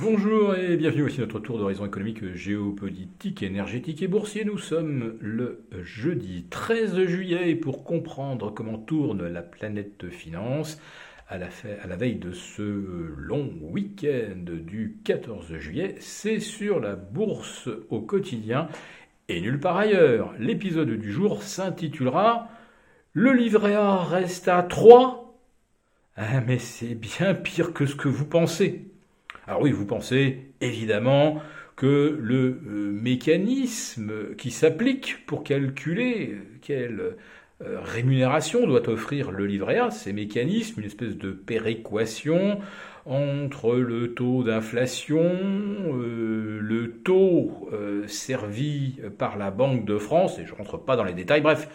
Bonjour 0.00 0.54
et 0.54 0.76
bienvenue 0.76 1.02
aussi 1.02 1.18
à 1.18 1.22
notre 1.22 1.40
tour 1.40 1.58
d'horizon 1.58 1.84
économique, 1.84 2.32
géopolitique, 2.32 3.42
énergétique 3.42 4.00
et 4.00 4.06
boursier. 4.06 4.44
Nous 4.44 4.56
sommes 4.56 5.18
le 5.20 5.66
jeudi 5.82 6.46
13 6.48 7.04
juillet 7.06 7.50
et 7.50 7.56
pour 7.56 7.82
comprendre 7.82 8.54
comment 8.54 8.78
tourne 8.78 9.26
la 9.26 9.42
planète 9.42 10.08
finance, 10.08 10.80
à 11.26 11.36
la, 11.36 11.48
veille 11.96 12.14
de 12.14 12.30
ce 12.30 12.62
long 13.16 13.50
week-end 13.60 14.44
du 14.46 15.00
14 15.02 15.56
juillet, 15.56 15.96
c'est 15.98 16.38
sur 16.38 16.78
la 16.78 16.94
bourse 16.94 17.68
au 17.90 18.00
quotidien 18.00 18.68
et 19.28 19.40
nulle 19.40 19.58
part 19.58 19.78
ailleurs. 19.78 20.32
L'épisode 20.38 20.90
du 20.90 21.10
jour 21.10 21.42
s'intitulera 21.42 22.48
Le 23.14 23.32
livret 23.32 23.74
A 23.74 23.96
reste 23.96 24.46
à 24.46 24.62
3 24.62 25.40
Ah 26.14 26.40
mais 26.46 26.58
c'est 26.58 26.94
bien 26.94 27.34
pire 27.34 27.72
que 27.72 27.84
ce 27.84 27.96
que 27.96 28.08
vous 28.08 28.26
pensez. 28.26 28.92
Alors 29.48 29.62
oui, 29.62 29.72
vous 29.72 29.86
pensez 29.86 30.52
évidemment 30.60 31.40
que 31.74 32.18
le 32.20 32.60
euh, 32.66 32.92
mécanisme 32.92 34.34
qui 34.36 34.50
s'applique 34.50 35.24
pour 35.24 35.42
calculer 35.42 36.36
quelle 36.60 37.16
euh, 37.64 37.80
rémunération 37.80 38.66
doit 38.66 38.86
offrir 38.90 39.30
le 39.30 39.46
livret 39.46 39.78
A, 39.78 39.90
ces 39.90 40.12
mécanismes, 40.12 40.80
une 40.80 40.86
espèce 40.86 41.16
de 41.16 41.30
péréquation 41.30 42.60
entre 43.06 43.74
le 43.76 44.12
taux 44.12 44.42
d'inflation, 44.42 45.24
euh, 45.24 46.58
le 46.60 47.00
taux 47.02 47.70
servi 48.06 49.00
par 49.16 49.38
la 49.38 49.50
Banque 49.50 49.86
de 49.86 49.96
France, 49.96 50.38
et 50.38 50.44
je 50.44 50.52
ne 50.52 50.58
rentre 50.58 50.76
pas 50.76 50.96
dans 50.96 51.04
les 51.04 51.14
détails, 51.14 51.40
bref, 51.40 51.70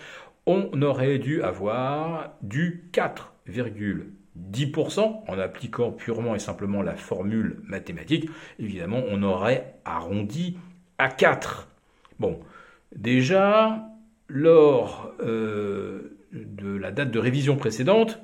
on 0.45 0.79
aurait 0.83 1.17
dû 1.17 1.41
avoir 1.41 2.35
du 2.43 2.83
4,2 2.93 4.22
10% 4.39 5.23
en 5.27 5.39
appliquant 5.39 5.91
purement 5.91 6.35
et 6.35 6.39
simplement 6.39 6.81
la 6.81 6.95
formule 6.95 7.59
mathématique, 7.63 8.29
évidemment, 8.59 9.03
on 9.09 9.21
aurait 9.23 9.75
arrondi 9.85 10.57
à 10.97 11.09
4. 11.09 11.67
Bon, 12.19 12.39
déjà, 12.95 13.87
lors 14.27 15.13
euh, 15.21 16.17
de 16.31 16.75
la 16.75 16.91
date 16.91 17.11
de 17.11 17.19
révision 17.19 17.55
précédente, 17.55 18.19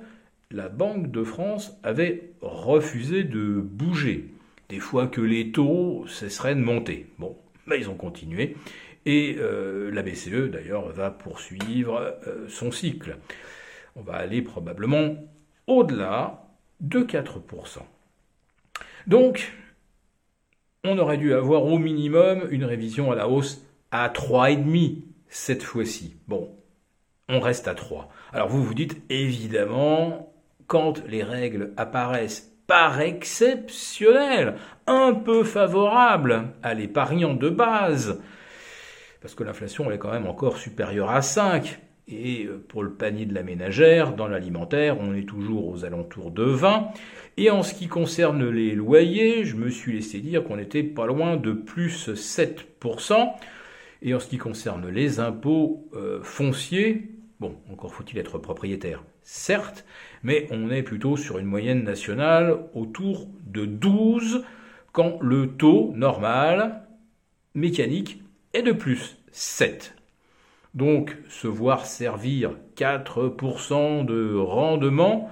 la 0.52 0.70
Banque 0.70 1.12
de 1.12 1.24
France 1.24 1.78
avait 1.84 2.32
refusé 2.42 3.24
de 3.24 3.60
bouger, 3.62 4.34
des 4.70 4.80
fois 4.80 5.08
que 5.08 5.22
les 5.22 5.52
taux 5.52 6.06
cesseraient 6.08 6.56
de 6.56 6.62
monter. 6.62 7.08
Bon, 7.20 7.38
ben, 7.68 7.76
ils 7.76 7.90
ont 7.90 7.96
continué, 7.96 8.56
et 9.06 9.36
euh, 9.38 9.92
la 9.92 10.02
BCE, 10.02 10.50
d'ailleurs, 10.50 10.90
va 10.90 11.12
poursuivre 11.12 12.18
euh, 12.28 12.48
son 12.48 12.72
cycle. 12.72 13.18
On 13.96 14.02
va 14.02 14.14
aller 14.14 14.42
probablement 14.42 15.16
au-delà 15.70 16.44
de 16.82 17.02
4%. 17.02 17.80
Donc, 19.08 19.54
on 20.84 20.98
aurait 20.98 21.18
dû 21.18 21.34
avoir 21.34 21.64
au 21.66 21.78
minimum 21.78 22.48
une 22.52 22.66
révision 22.66 23.12
à 23.12 23.16
la 23.16 23.28
hausse 23.28 23.66
à 23.92 24.10
3,5 24.10 25.04
cette 25.28 25.64
fois-ci. 25.64 26.18
Bon, 26.28 26.50
on 27.28 27.40
reste 27.40 27.68
à 27.68 27.76
3. 27.76 28.10
Alors 28.34 28.48
vous 28.48 28.64
vous 28.64 28.74
dites 28.74 29.02
évidemment, 29.10 30.34
quand 30.68 31.04
les 31.06 31.24
règles 31.24 31.74
apparaissent 31.78 32.52
par 32.68 33.02
exceptionnelles, 33.02 34.56
un 34.86 35.14
peu 35.14 35.44
favorables 35.44 36.54
à 36.62 36.74
l'épargnant 36.74 37.34
de 37.34 37.50
base, 37.50 38.22
parce 39.22 39.34
que 39.34 39.44
l'inflation 39.44 39.90
est 39.92 39.98
quand 39.98 40.12
même 40.12 40.28
encore 40.28 40.58
supérieure 40.58 41.10
à 41.10 41.22
5, 41.22 41.80
et 42.10 42.46
euh, 42.46 42.64
pour 42.68 42.84
le 42.84 42.92
panier 42.92 43.26
de 43.26 43.34
la 43.34 43.44
ménagère, 43.44 44.16
dans 44.16 44.28
l'alimentaire, 44.28 44.98
on 45.00 45.14
est 45.14 45.28
toujours 45.28 45.68
aux 45.70 45.86
alentours 45.86 46.32
de 46.32 46.44
20. 46.44 46.90
Et 47.38 47.50
en 47.50 47.64
ce 47.64 47.74
qui 47.74 47.88
concerne 47.88 48.50
les 48.50 48.76
loyers, 48.76 49.46
je 49.46 49.56
me 49.56 49.70
suis 49.70 49.94
laissé 49.94 50.20
dire 50.20 50.44
qu'on 50.44 50.60
était 50.60 50.84
pas 50.84 51.06
loin 51.06 51.38
de 51.38 51.54
plus 51.54 52.10
7%. 52.10 53.30
Et 54.02 54.14
en 54.14 54.20
ce 54.20 54.28
qui 54.28 54.38
concerne 54.38 54.90
les 54.90 55.20
impôts 55.20 55.88
euh, 55.94 56.22
fonciers, 56.24 57.10
bon, 57.40 57.56
encore 57.72 57.94
faut-il 57.94 58.18
être 58.18 58.38
propriétaire, 58.38 59.04
certes, 59.22 59.86
mais 60.24 60.48
on 60.52 60.72
est 60.72 60.84
plutôt 60.84 61.18
sur 61.18 61.38
une 61.38 61.46
moyenne 61.46 61.84
nationale 61.84 62.58
autour 62.74 63.28
de 63.46 63.66
12 63.66 64.44
quand 64.92 65.20
le 65.22 65.48
taux 65.48 65.94
normal 65.96 66.88
mécanique 67.56 68.22
est 68.54 68.64
de 68.64 68.72
plus 68.72 69.18
7. 69.32 69.99
Donc 70.74 71.18
se 71.30 71.48
voir 71.48 71.86
servir 71.86 72.52
4% 72.78 74.06
de 74.06 74.36
rendement 74.36 75.30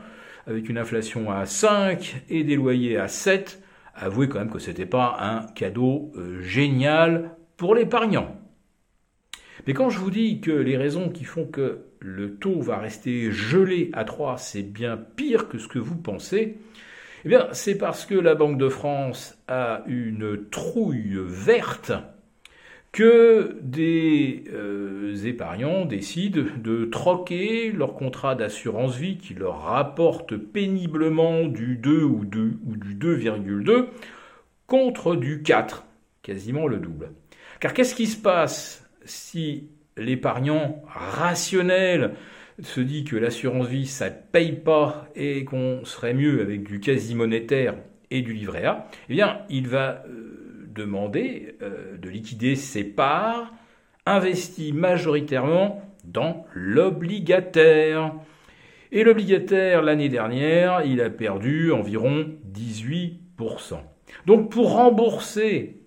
avec 0.48 0.70
une 0.70 0.78
inflation 0.78 1.30
à 1.30 1.46
5 1.46 2.24
et 2.30 2.44
des 2.44 2.56
loyers 2.56 2.98
à 2.98 3.08
7, 3.08 3.62
avouez 3.94 4.30
quand 4.30 4.40
même 4.40 4.50
que 4.50 4.59
ce 4.59 4.70
n'était 4.70 4.86
pas 4.86 5.18
un 5.20 5.46
cadeau 5.53 6.12
euh, 6.16 6.42
génial 6.42 7.36
pour 7.58 7.76
l'épargnant. 7.76 8.36
Mais 9.66 9.74
quand 9.74 9.90
je 9.90 10.00
vous 10.00 10.12
dis 10.12 10.40
que 10.40 10.52
les 10.52 10.78
raisons 10.78 11.09
qui 11.09 11.26
font 11.26 11.46
que 11.46 11.81
le 12.00 12.36
taux 12.36 12.62
va 12.62 12.78
rester 12.78 13.31
gelé 13.31 13.92
à 13.94 14.06
3, 14.06 14.38
c'est 14.38 14.64
bien 14.64 14.97
pire 14.97 15.50
que 15.50 15.58
ce 15.58 15.68
que 15.68 15.80
vous 15.80 15.97
pensez, 15.97 16.58
eh 17.26 17.30
bien 17.30 17.47
c'est 17.52 17.78
parce 17.78 18.06
que 18.06 18.16
la 18.16 18.34
Banque 18.34 18.58
de 18.58 18.70
France 18.70 19.38
a 19.50 19.84
une 19.88 20.47
trouille 20.50 21.20
verte 21.26 21.92
que 22.92 23.58
des 23.62 24.46
euh, 24.53 25.16
épargnants 25.25 25.86
décident 25.86 26.44
de 26.58 26.86
troquer 26.86 27.72
leur 27.72 27.94
contrat 27.94 28.36
d'assurance 28.36 28.96
vie 28.96 29.18
qui 29.18 29.34
leur 29.34 29.62
rapporte 29.62 30.36
péniblement 30.36 31.46
du 31.46 31.76
2 31.76 32.03
ou, 32.03 32.26
2, 32.26 32.53
ou 32.66 32.76
du 32.76 32.96
2,2 32.96 33.88
contre 34.66 35.16
du 35.16 35.44
4, 35.44 35.86
quasiment 36.22 36.68
le 36.68 36.78
double. 36.78 37.12
Car 37.59 37.74
qu'est-ce 37.74 37.96
qui 37.96 38.08
se 38.08 38.18
passe 38.18 38.88
si 39.06 39.70
l'épargnant 39.96 40.84
rationnel 40.88 42.14
se 42.62 42.81
dit 42.81 43.03
que 43.03 43.16
l'assurance 43.16 43.68
vie 43.68 43.86
ça 43.86 44.09
ne 44.09 44.16
paye 44.31 44.53
pas 44.53 45.08
et 45.16 45.46
qu'on 45.46 45.86
serait 45.86 46.14
mieux 46.14 46.42
avec 46.42 46.64
du 46.64 46.80
quasi 46.80 47.16
monétaire 47.16 47.76
et 48.09 48.22
du 48.22 48.34
livret 48.34 48.66
A, 48.66 48.90
eh 49.09 49.14
bien 49.14 49.40
il 49.50 49.68
va 49.68 50.03
euh, 50.08 50.47
demander 50.78 51.58
euh, 51.62 51.98
de 51.98 52.10
liquider 52.10 52.56
ses 52.56 52.84
parts 52.84 53.54
investies 54.06 54.72
majoritairement 54.72 55.82
dans 56.06 56.46
l'obligataire. 56.54 58.14
Et 58.92 59.04
l'obligataire, 59.04 59.82
l'année 59.82 60.08
dernière, 60.08 60.84
il 60.86 61.02
a 61.02 61.10
perdu 61.10 61.72
environ 61.74 62.28
18%. 62.54 63.18
Donc 64.26 64.50
pour 64.50 64.74
rembourser 64.74 65.82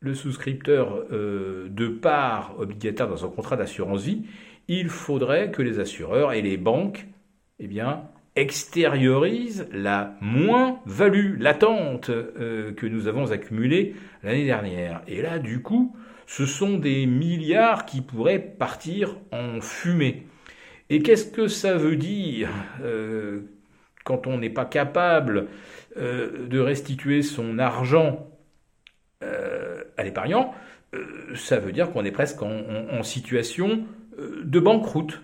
le 0.00 0.14
souscripteur 0.14 1.04
euh, 1.10 1.68
de 1.70 1.88
parts 1.88 2.54
obligataires 2.58 3.08
dans 3.08 3.16
son 3.16 3.30
contrat 3.30 3.56
d'assurance 3.56 4.02
vie, 4.02 4.24
il 4.68 4.88
faudrait 4.88 5.50
que 5.50 5.62
les 5.62 5.78
assureurs 5.78 6.32
et 6.32 6.42
les 6.42 6.58
banques 6.58 7.06
eh 7.58 7.66
bien, 7.66 8.02
extériorise 8.36 9.66
la 9.72 10.14
moins-value 10.20 11.40
latente 11.40 12.10
euh, 12.10 12.72
que 12.74 12.86
nous 12.86 13.08
avons 13.08 13.32
accumulée 13.32 13.96
l'année 14.22 14.44
dernière. 14.44 15.02
Et 15.08 15.22
là, 15.22 15.38
du 15.38 15.62
coup, 15.62 15.96
ce 16.26 16.44
sont 16.44 16.78
des 16.78 17.06
milliards 17.06 17.86
qui 17.86 18.02
pourraient 18.02 18.38
partir 18.38 19.16
en 19.32 19.60
fumée. 19.60 20.26
Et 20.90 21.02
qu'est-ce 21.02 21.26
que 21.26 21.48
ça 21.48 21.74
veut 21.74 21.96
dire 21.96 22.50
euh, 22.82 23.40
quand 24.04 24.26
on 24.26 24.38
n'est 24.38 24.50
pas 24.50 24.66
capable 24.66 25.48
euh, 25.96 26.46
de 26.46 26.60
restituer 26.60 27.22
son 27.22 27.58
argent 27.58 28.30
à 29.96 30.04
l'épargnant 30.04 30.54
Ça 31.34 31.58
veut 31.58 31.72
dire 31.72 31.90
qu'on 31.90 32.04
est 32.04 32.12
presque 32.12 32.42
en 32.42 33.02
situation 33.02 33.84
de 34.18 34.60
banqueroute. 34.60 35.20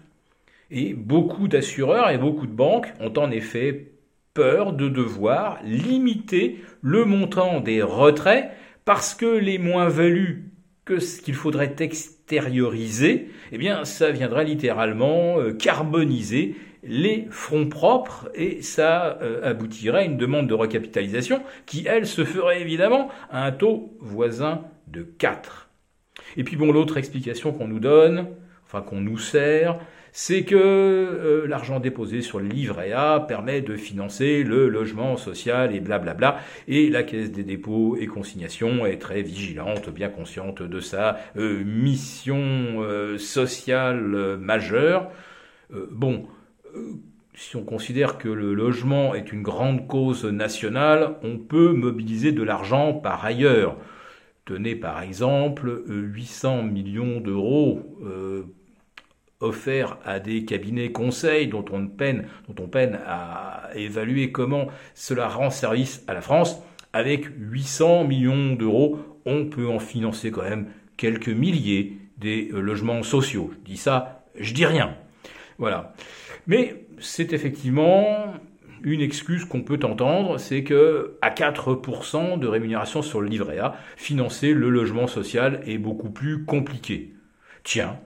Et 0.74 0.94
beaucoup 0.94 1.48
d'assureurs 1.48 2.08
et 2.08 2.16
beaucoup 2.16 2.46
de 2.46 2.52
banques 2.52 2.92
ont 2.98 3.12
en 3.18 3.30
effet 3.30 3.92
peur 4.32 4.72
de 4.72 4.88
devoir 4.88 5.58
limiter 5.62 6.64
le 6.80 7.04
montant 7.04 7.60
des 7.60 7.82
retraits 7.82 8.50
parce 8.86 9.14
que 9.14 9.26
les 9.26 9.58
moins-values 9.58 10.50
que 10.86 10.98
ce 10.98 11.20
qu'il 11.20 11.34
faudrait 11.34 11.76
extérioriser, 11.78 13.28
eh 13.52 13.58
bien, 13.58 13.84
ça 13.84 14.10
viendrait 14.10 14.46
littéralement 14.46 15.38
euh, 15.38 15.52
carboniser 15.52 16.56
les 16.82 17.26
fonds 17.30 17.68
propres 17.68 18.30
et 18.34 18.62
ça 18.62 19.18
euh, 19.20 19.48
aboutirait 19.48 20.00
à 20.00 20.04
une 20.04 20.16
demande 20.16 20.48
de 20.48 20.54
recapitalisation 20.54 21.42
qui, 21.66 21.84
elle, 21.86 22.06
se 22.06 22.24
ferait 22.24 22.62
évidemment 22.62 23.08
à 23.30 23.44
un 23.44 23.52
taux 23.52 23.94
voisin 24.00 24.62
de 24.88 25.02
4. 25.02 25.68
Et 26.38 26.44
puis 26.44 26.56
bon, 26.56 26.72
l'autre 26.72 26.96
explication 26.96 27.52
qu'on 27.52 27.68
nous 27.68 27.78
donne, 27.78 28.28
enfin 28.64 28.80
qu'on 28.80 29.00
nous 29.00 29.18
sert, 29.18 29.78
c'est 30.12 30.44
que 30.44 30.56
euh, 30.56 31.46
l'argent 31.46 31.80
déposé 31.80 32.20
sur 32.20 32.38
le 32.38 32.46
livret 32.46 32.92
A 32.92 33.18
permet 33.20 33.62
de 33.62 33.76
financer 33.76 34.44
le 34.44 34.68
logement 34.68 35.16
social 35.16 35.74
et 35.74 35.80
blablabla. 35.80 36.38
Et 36.68 36.90
la 36.90 37.02
Caisse 37.02 37.32
des 37.32 37.44
dépôts 37.44 37.96
et 37.96 38.06
consignations 38.06 38.84
est 38.84 38.98
très 38.98 39.22
vigilante, 39.22 39.88
bien 39.88 40.10
consciente 40.10 40.62
de 40.62 40.80
sa 40.80 41.18
euh, 41.36 41.64
mission 41.64 42.38
euh, 42.82 43.16
sociale 43.16 44.36
majeure. 44.38 45.10
bon, 45.90 46.26
si 47.34 47.56
on 47.56 47.64
considère 47.64 48.18
que 48.18 48.28
le 48.28 48.52
logement 48.52 49.14
est 49.14 49.32
une 49.32 49.42
grande 49.42 49.86
cause 49.86 50.26
nationale, 50.26 51.16
on 51.22 51.38
peut 51.38 51.72
mobiliser 51.72 52.32
de 52.32 52.42
l'argent 52.42 52.92
par 52.92 53.24
ailleurs. 53.24 53.78
Tenez 54.44 54.76
par 54.76 55.00
exemple 55.00 55.82
800 55.86 56.64
millions 56.64 57.20
d'euros 57.20 57.80
offerts 59.42 59.98
à 60.04 60.20
des 60.20 60.44
cabinets 60.44 60.92
conseils 60.92 61.48
dont 61.48 61.64
on, 61.72 61.86
peine, 61.86 62.26
dont 62.48 62.64
on 62.64 62.68
peine 62.68 62.98
à 63.06 63.68
évaluer 63.74 64.32
comment 64.32 64.68
cela 64.94 65.28
rend 65.28 65.50
service 65.50 66.04
à 66.06 66.14
la 66.14 66.20
France. 66.20 66.62
Avec 66.92 67.26
800 67.38 68.04
millions 68.04 68.54
d'euros, 68.54 68.98
on 69.24 69.46
peut 69.46 69.68
en 69.68 69.78
financer 69.78 70.30
quand 70.30 70.42
même 70.42 70.68
quelques 70.96 71.28
milliers 71.28 71.98
des 72.18 72.50
euh, 72.52 72.60
logements 72.60 73.02
sociaux. 73.02 73.50
Je 73.52 73.72
dis 73.72 73.76
ça, 73.76 74.24
je 74.38 74.52
dis 74.54 74.66
rien. 74.66 74.94
Voilà. 75.58 75.94
Mais 76.46 76.86
c'est 76.98 77.32
effectivement 77.32 78.34
une 78.84 79.00
excuse 79.00 79.44
qu'on 79.44 79.62
peut 79.62 79.78
entendre, 79.84 80.38
c'est 80.38 80.64
que 80.64 81.16
à 81.22 81.30
4% 81.30 82.38
de 82.38 82.46
rémunération 82.46 83.02
sur 83.02 83.20
le 83.20 83.28
livret 83.28 83.58
A, 83.58 83.76
financer 83.96 84.52
le 84.52 84.70
logement 84.70 85.06
social 85.06 85.62
est 85.66 85.78
beaucoup 85.78 86.10
plus 86.10 86.44
compliqué. 86.44 87.14
Tiens, 87.62 87.98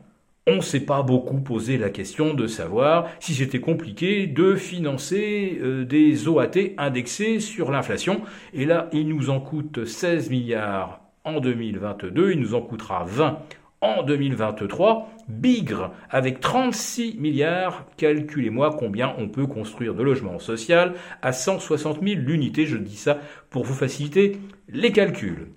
on 0.47 0.57
ne 0.57 0.61
s'est 0.61 0.81
pas 0.81 1.03
beaucoup 1.03 1.41
posé 1.41 1.77
la 1.77 1.91
question 1.91 2.33
de 2.33 2.47
savoir 2.47 3.09
si 3.19 3.35
c'était 3.35 3.61
compliqué 3.61 4.29
de 4.29 4.55
financer 4.55 5.59
euh, 5.61 5.85
des 5.85 6.29
OAT 6.29 6.75
indexés 6.79 7.41
sur 7.41 7.73
l'inflation. 7.73 8.23
Et 8.55 8.65
là, 8.65 8.89
il 8.93 9.09
nous 9.09 9.31
en 9.31 9.41
coûte 9.41 9.85
16 9.85 10.31
milliards 10.31 11.01
en 11.25 11.41
2022, 11.41 12.33
il 12.33 12.39
nous 12.39 12.55
en 12.55 12.61
coûtera 12.61 13.05
20 13.05 13.41
en 13.81 14.03
2023. 14.05 15.09
Bigre, 15.29 15.91
avec 16.09 16.39
36 16.39 17.17
milliards, 17.19 17.85
calculez-moi 17.97 18.77
combien 18.79 19.15
on 19.19 19.29
peut 19.29 19.49
construire 19.49 19.95
de 19.95 20.05
logements 20.05 20.39
sociaux 20.39 20.93
à 21.23 21.33
160 21.33 22.01
000 22.07 22.21
l'unité. 22.21 22.67
Je 22.67 22.77
dis 22.77 22.97
ça 22.97 23.19
pour 23.51 23.65
vous 23.65 23.75
faciliter 23.75 24.39
les 24.69 24.93
calculs. 24.93 25.49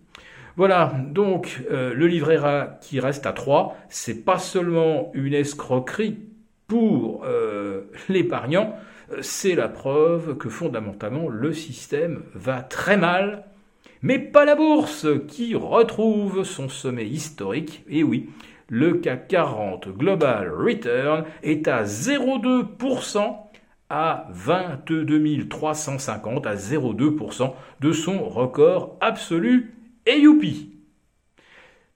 Voilà, 0.59 0.91
donc 1.13 1.63
euh, 1.71 1.93
le 1.93 2.07
livret 2.07 2.37
qui 2.81 2.99
reste 2.99 3.25
à 3.25 3.31
3, 3.31 3.77
c'est 3.87 4.25
pas 4.25 4.39
seulement 4.39 5.09
une 5.13 5.33
escroquerie 5.33 6.17
pour 6.67 7.23
euh, 7.23 7.83
l'épargnant, 8.09 8.75
c'est 9.21 9.55
la 9.55 9.69
preuve 9.69 10.35
que 10.35 10.49
fondamentalement 10.49 11.29
le 11.29 11.53
système 11.53 12.23
va 12.35 12.61
très 12.61 12.97
mal, 12.97 13.45
mais 14.01 14.19
pas 14.19 14.43
la 14.43 14.55
bourse 14.55 15.07
qui 15.29 15.55
retrouve 15.55 16.43
son 16.43 16.67
sommet 16.67 17.07
historique. 17.07 17.85
Et 17.87 18.03
oui, 18.03 18.29
le 18.67 18.95
CAC 18.95 19.29
40 19.29 19.87
Global 19.97 20.51
Return 20.51 21.23
est 21.41 21.69
à 21.69 21.85
0,2% 21.85 23.33
à 23.89 24.27
22 24.31 25.47
350 25.47 26.45
à 26.45 26.55
0,2% 26.55 27.53
de 27.79 27.93
son 27.93 28.25
record 28.25 28.97
absolu 28.99 29.78
et 30.05 30.17
youpi! 30.17 30.77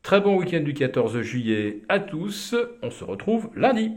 Très 0.01 0.19
bon 0.19 0.37
week-end 0.37 0.61
du 0.61 0.73
14 0.73 1.21
juillet 1.21 1.83
à 1.89 1.99
tous, 1.99 2.55
on 2.81 2.91
se 2.91 3.03
retrouve 3.03 3.49
lundi 3.55 3.91